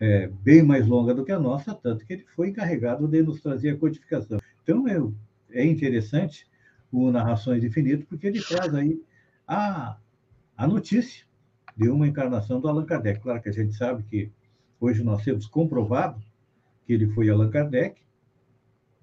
[0.00, 3.40] é, bem mais longa do que a nossa, tanto que ele foi encarregado de nos
[3.40, 4.38] trazer a codificação.
[4.62, 5.14] Então, eu
[5.50, 6.46] é interessante
[6.90, 9.00] o Narrações Infinito, porque ele traz aí
[9.46, 9.98] a,
[10.56, 11.24] a notícia
[11.76, 13.20] de uma encarnação do Allan Kardec.
[13.20, 14.30] Claro que a gente sabe que
[14.80, 16.20] hoje nós temos comprovado
[16.84, 18.00] que ele foi Allan Kardec,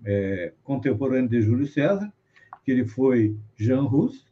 [0.04, 2.12] é, contemporâneo de Júlio César,
[2.64, 4.26] que ele foi Jean Rus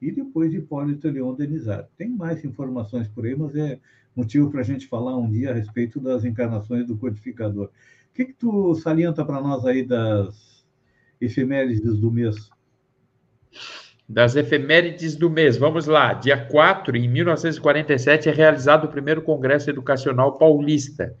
[0.00, 1.88] e depois Hipólito Leon Denizar.
[1.96, 3.78] Tem mais informações por aí, mas é
[4.14, 7.66] motivo para a gente falar um dia a respeito das encarnações do codificador.
[7.66, 10.56] O que, que tu salienta para nós aí das
[11.20, 12.50] efemérides do mês.
[14.08, 16.12] Das efemérides do mês, vamos lá.
[16.12, 21.16] Dia 4, em 1947, é realizado o primeiro Congresso Educacional Paulista,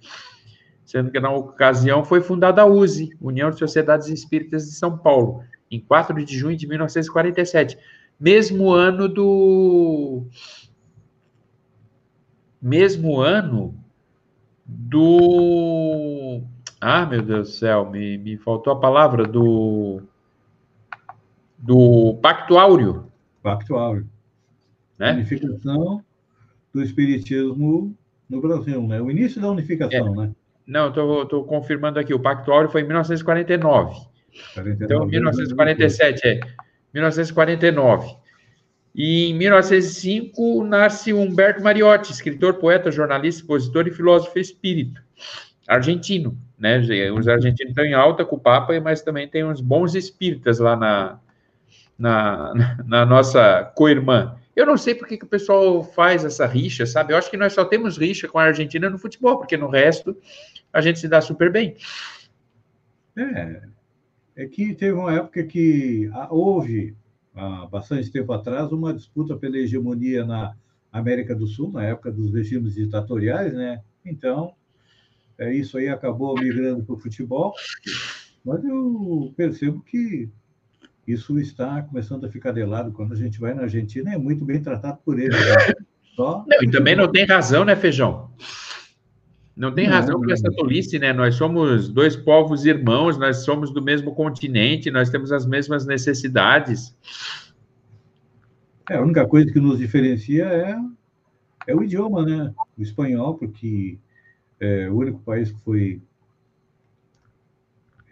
[0.86, 5.42] sendo que na ocasião foi fundada a USE, União de Sociedades Espíritas de São Paulo,
[5.70, 7.76] em 4 de junho de 1947.
[8.18, 10.26] Mesmo ano do.
[12.62, 13.74] Mesmo ano
[14.64, 16.42] do
[16.80, 20.02] ah, meu Deus do céu, me, me faltou a palavra do.
[21.58, 23.10] Do Pacto Áureo.
[23.42, 24.08] Pacto Áureo.
[24.98, 25.12] Né?
[25.12, 26.04] Unificação
[26.72, 27.96] do Espiritismo
[28.28, 29.00] no Brasil, né?
[29.00, 30.26] O início da unificação, é.
[30.26, 30.34] né?
[30.66, 32.12] Não, estou confirmando aqui.
[32.12, 33.94] O Pacto Áureo foi em 1949.
[34.54, 36.40] 49, então, 1947 é.
[36.92, 38.16] 1949.
[38.94, 45.02] E em 1905 nasce Humberto Mariotti, escritor, poeta, jornalista, expositor e filósofo espírito
[45.66, 46.78] argentino, né?
[47.10, 50.76] Os argentinos estão em alta com o Papa, mas também tem uns bons espíritas lá
[50.76, 51.18] na,
[51.98, 52.54] na,
[52.86, 54.36] na nossa co-irmã.
[54.54, 57.12] Eu não sei por que, que o pessoal faz essa rixa, sabe?
[57.12, 60.16] Eu acho que nós só temos rixa com a Argentina no futebol, porque no resto
[60.76, 61.74] a gente se dá super bem.
[63.16, 63.62] É,
[64.36, 66.94] é que teve uma época que houve,
[67.34, 70.54] há bastante tempo atrás, uma disputa pela hegemonia na
[70.92, 73.80] América do Sul, na época dos regimes ditatoriais, né?
[74.04, 74.52] Então,
[75.38, 77.54] é, isso aí acabou migrando para o futebol,
[78.44, 80.28] mas eu percebo que
[81.06, 82.92] isso está começando a ficar de lado.
[82.92, 85.38] Quando a gente vai na Argentina, é muito bem tratado por eles.
[85.38, 85.74] Né?
[86.14, 88.30] Só não, e também não tem razão, né, Feijão?
[89.56, 91.14] Não tem razão por essa tolice, né?
[91.14, 96.94] Nós somos dois povos irmãos, nós somos do mesmo continente, nós temos as mesmas necessidades.
[98.90, 100.76] É, a única coisa que nos diferencia é,
[101.66, 102.54] é o idioma, né?
[102.76, 103.98] O espanhol, porque
[104.60, 106.02] é, o único país que foi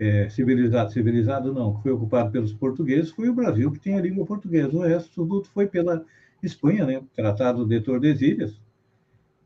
[0.00, 4.00] é, civilizado, civilizado não, que foi ocupado pelos portugueses, foi o Brasil, que tem a
[4.00, 4.74] língua portuguesa.
[4.74, 6.06] O resto tudo foi pela
[6.42, 7.02] Espanha, né?
[7.14, 8.58] Tratado de Tordesilhas,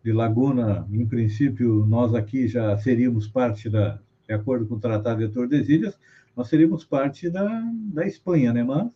[0.08, 5.20] de Laguna, em princípio, nós aqui já seríamos parte da, de acordo com o Tratado
[5.20, 5.98] de Tordesilhas,
[6.34, 7.46] nós seríamos parte da,
[7.92, 8.64] da Espanha, né?
[8.64, 8.90] Mas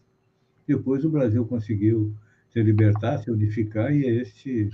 [0.66, 2.14] depois o Brasil conseguiu
[2.50, 4.70] se libertar, se unificar, e é este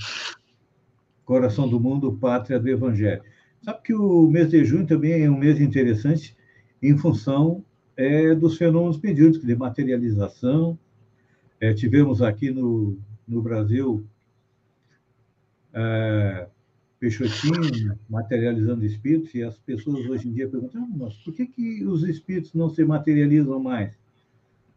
[1.25, 3.23] Coração do Mundo, Pátria do Evangelho.
[3.61, 6.37] Sabe que o mês de junho também é um mês interessante
[6.81, 7.65] em função
[7.97, 10.79] é, dos fenômenos mediúnicos de materialização.
[11.61, 14.07] É, tivemos aqui no, no Brasil
[15.73, 16.47] é,
[16.99, 21.85] Peixotinho materializando espíritos, e as pessoas hoje em dia perguntam, ah, mas por que, que
[21.85, 23.97] os espíritos não se materializam mais?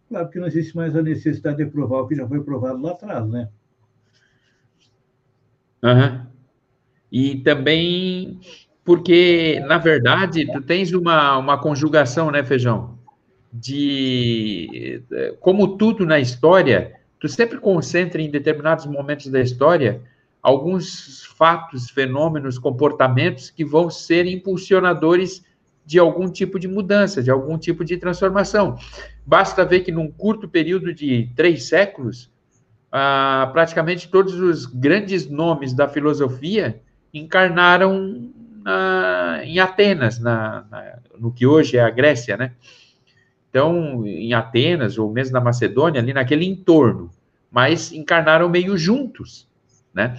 [0.07, 2.91] Claro, porque não existe mais a necessidade de provar o que já foi provado lá
[2.91, 3.49] atrás, né?
[5.83, 6.25] Uhum.
[7.11, 8.39] E também
[8.83, 12.99] porque, na verdade, tu tens uma, uma conjugação, né, Feijão?
[13.51, 15.03] de.
[15.39, 20.01] Como tudo na história, tu sempre concentra em determinados momentos da história
[20.41, 25.43] alguns fatos, fenômenos, comportamentos que vão ser impulsionadores
[25.85, 28.77] de algum tipo de mudança, de algum tipo de transformação.
[29.25, 32.31] Basta ver que num curto período de três séculos,
[32.91, 36.81] ah, praticamente todos os grandes nomes da filosofia
[37.13, 38.31] encarnaram
[38.63, 42.53] na, em Atenas, na, na, no que hoje é a Grécia, né?
[43.49, 47.11] Então, em Atenas, ou mesmo na Macedônia, ali naquele entorno,
[47.51, 49.45] mas encarnaram meio juntos,
[49.93, 50.17] né?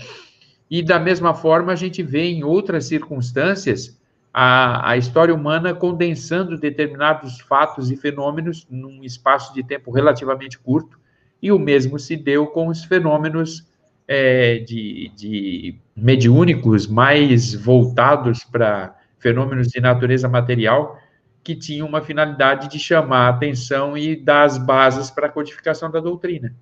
[0.70, 4.01] E da mesma forma, a gente vê em outras circunstâncias
[4.33, 10.99] a, a história humana condensando determinados fatos e fenômenos num espaço de tempo relativamente curto,
[11.43, 13.66] e o mesmo se deu com os fenômenos
[14.09, 20.99] é, de, de mediúnicos mais voltados para fenômenos de natureza material,
[21.45, 25.91] que tinham uma finalidade de chamar a atenção e dar as bases para a codificação
[25.91, 26.55] da doutrina.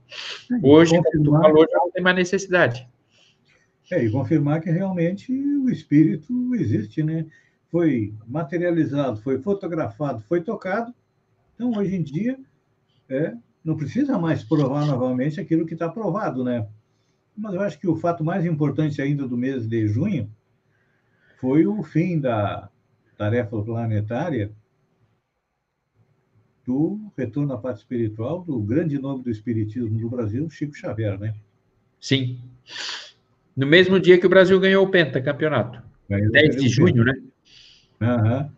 [0.63, 2.89] Hoje, como tu falou, já não tem mais necessidade.
[3.91, 7.27] É, e confirmar que realmente o espírito existe, né?
[7.69, 10.95] Foi materializado, foi fotografado, foi tocado.
[11.55, 12.39] Então, hoje em dia,
[13.09, 13.35] é,
[13.65, 16.69] não precisa mais provar novamente aquilo que está provado, né?
[17.37, 20.31] Mas eu acho que o fato mais importante ainda do mês de junho
[21.41, 22.69] foi o fim da
[23.17, 24.53] tarefa planetária
[26.67, 31.35] do retorno à parte espiritual do grande nome do espiritismo do Brasil, Chico Xavier, né?
[32.01, 32.41] Sim.
[33.61, 35.83] No mesmo dia que o Brasil ganhou o pentacampeonato.
[36.09, 37.13] 10 de junho, né?
[38.01, 38.51] Uhum.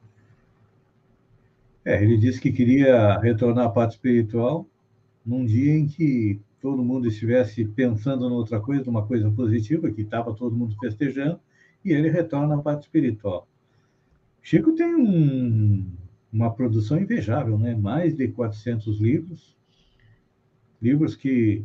[1.84, 4.64] É, ele disse que queria retornar à parte espiritual
[5.26, 10.02] num dia em que todo mundo estivesse pensando em outra coisa, uma coisa positiva, que
[10.02, 11.40] estava todo mundo festejando,
[11.84, 13.48] e ele retorna à parte espiritual.
[14.40, 15.84] Chico tem um,
[16.32, 17.74] uma produção invejável, né?
[17.74, 19.56] mais de 400 livros,
[20.80, 21.64] livros que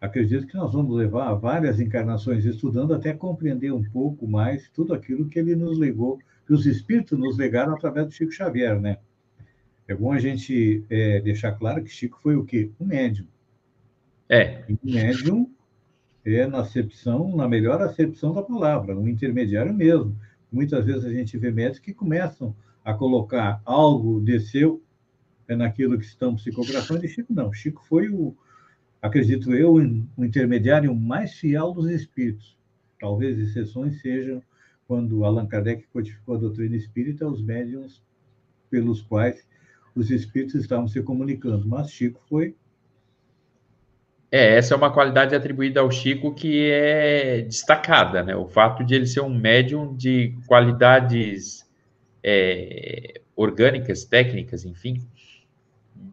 [0.00, 5.28] acredito que nós vamos levar várias encarnações estudando até compreender um pouco mais tudo aquilo
[5.28, 8.98] que ele nos legou, que os espíritos nos legaram através do Chico Xavier, né?
[9.86, 12.70] É bom a gente é, deixar claro que Chico foi o quê?
[12.80, 13.26] Um médium.
[14.28, 14.64] É.
[14.68, 15.50] E médium
[16.24, 20.16] é na acepção, na melhor acepção da palavra, um intermediário mesmo.
[20.50, 24.82] Muitas vezes a gente vê médicos que começam a colocar algo de seu
[25.48, 27.52] é naquilo que estão psicografando, e Chico não.
[27.52, 28.36] Chico foi o,
[29.00, 32.56] acredito eu, o intermediário mais fiel dos espíritos.
[32.98, 34.42] Talvez exceções sejam
[34.86, 38.02] quando Allan Kardec codificou a doutrina espírita, os médiums
[38.68, 39.46] pelos quais
[39.94, 41.66] os espíritos estavam se comunicando.
[41.66, 42.54] Mas Chico foi
[44.32, 48.36] é, essa é uma qualidade atribuída ao Chico que é destacada, né?
[48.36, 51.68] O fato de ele ser um médium de qualidades
[52.22, 55.04] é, orgânicas, técnicas, enfim,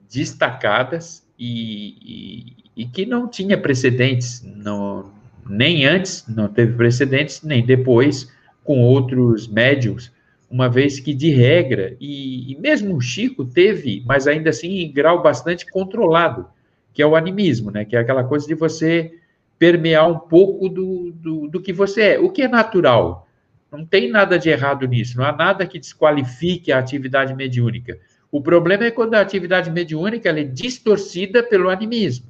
[0.10, 5.12] destacadas e, e, que não tinha precedentes, não,
[5.48, 8.32] nem antes não teve precedentes, nem depois
[8.64, 10.12] com outros médiums,
[10.50, 14.92] uma vez que de regra, e, e mesmo o Chico teve, mas ainda assim em
[14.92, 16.48] grau bastante controlado,
[16.94, 17.86] que é o animismo, né?
[17.86, 19.14] Que é aquela coisa de você
[19.60, 23.28] permear um pouco do, do, do que você é, o que é natural.
[23.72, 28.00] Não tem nada de errado nisso, não há nada que desqualifique a atividade mediúnica.
[28.32, 32.28] O problema é quando a atividade mediúnica é distorcida pelo animismo,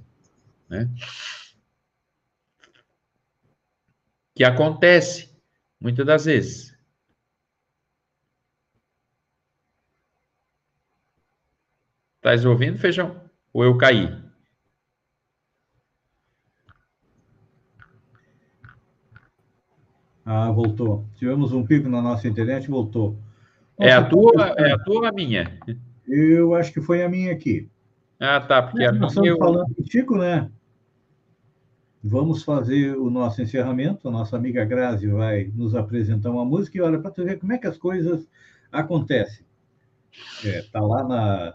[0.70, 0.90] né?
[4.36, 5.36] Que acontece
[5.80, 6.78] muitas das vezes.
[12.18, 13.20] Estás ouvindo, Feijão?
[13.54, 14.28] Ou eu caí?
[20.26, 21.06] Ah, voltou.
[21.16, 23.18] Tivemos um pico na nossa internet, voltou.
[23.80, 25.58] Nossa, é a tua, é a tua ou a minha?
[26.08, 27.70] Eu acho que foi a minha aqui.
[28.20, 29.08] Ah, tá, porque é, a nós minha...
[29.08, 29.38] Estamos eu...
[29.38, 30.50] falando Chico, né?
[32.04, 34.08] Vamos fazer o nosso encerramento.
[34.08, 37.54] A nossa amiga Grazi vai nos apresentar uma música e olha para tu ver como
[37.54, 38.28] é que as coisas
[38.72, 39.46] acontecem.
[40.12, 41.54] Está é, tá lá na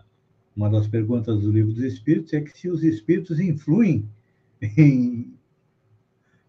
[0.55, 4.07] uma das perguntas do livro dos Espíritos é que se os Espíritos influem
[4.61, 5.35] em,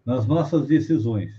[0.04, 1.32] nas nossas decisões.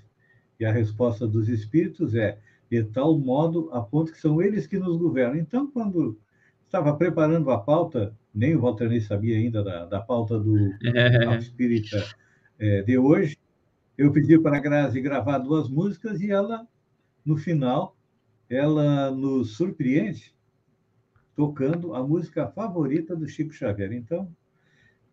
[0.60, 2.38] E a resposta dos espíritos é
[2.72, 5.38] de tal modo a ponto que são eles que nos governam.
[5.38, 6.18] Então, quando
[6.66, 10.58] estava preparando a pauta, nem o Walter nem sabia ainda da, da pauta do
[11.40, 12.04] espírita
[12.60, 13.38] é, de hoje,
[13.98, 16.68] eu pedi para a Grazi gravar duas músicas e ela,
[17.24, 17.96] no final,
[18.50, 20.36] ela nos surpreende
[21.36, 23.92] tocando a música favorita do Chico Xavier.
[23.92, 24.30] Então,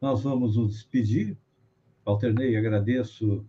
[0.00, 1.36] nós vamos nos despedir.
[2.04, 3.44] Alternei, agradeço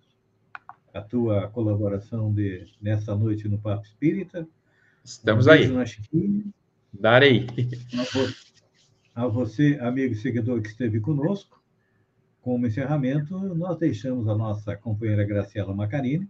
[0.94, 4.48] a tua colaboração de, nessa noite no Papo Espírita.
[5.04, 5.68] Estamos um aí.
[6.94, 7.48] Darei.
[9.16, 11.62] a você, amigo e seguidor que esteve conosco.
[12.42, 16.30] Como encerramento, nós deixamos a nossa companheira Graciela Macarini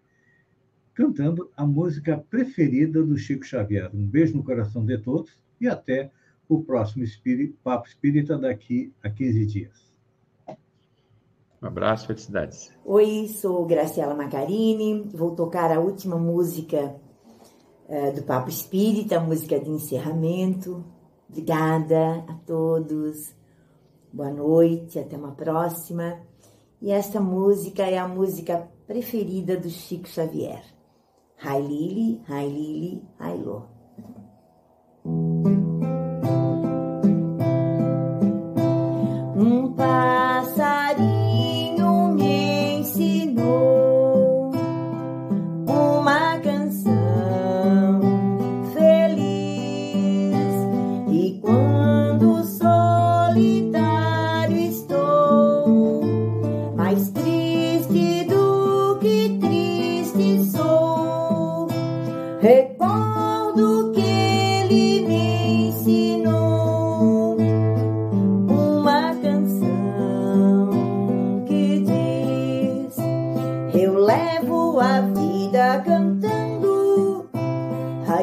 [0.93, 3.89] cantando a música preferida do Chico Xavier.
[3.93, 6.11] Um beijo no coração de todos e até
[6.47, 7.03] o próximo
[7.63, 9.91] Papo Espírita daqui a 15 dias.
[11.61, 12.71] Um abraço, felicidades.
[12.85, 16.95] Oi, sou Graciela Macarini, vou tocar a última música
[17.87, 20.83] uh, do Papo Espírita, a música de encerramento.
[21.29, 23.33] Obrigada a todos,
[24.11, 26.19] boa noite, até uma próxima.
[26.81, 30.63] E esta música é a música preferida do Chico Xavier.
[31.45, 33.63] Hi Lili, Hi Lili, Hi Lô.
[39.35, 40.32] Um passarinho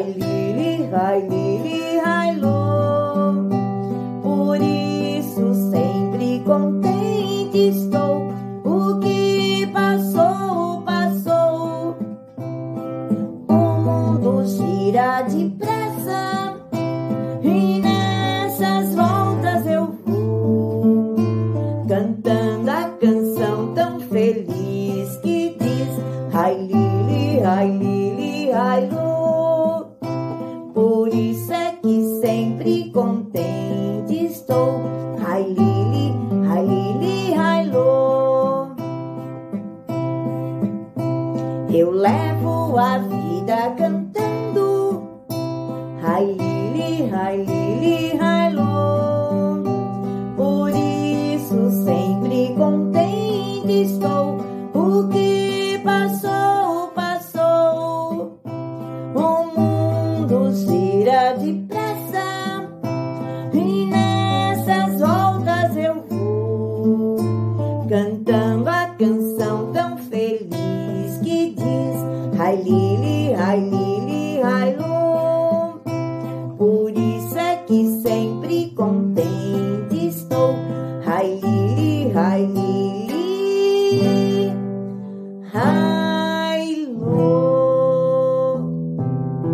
[0.01, 1.90] ai lili, ai lili, ai lô.